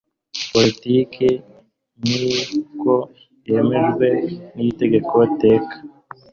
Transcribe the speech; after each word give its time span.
politiki 0.51 1.29
nk 1.99 2.09
uko 2.59 2.93
yemejwe 3.49 4.07
n 4.55 4.57
Itegeko 4.71 5.15
teka 5.41 5.75